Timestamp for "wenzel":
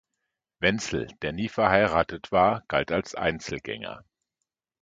0.59-1.09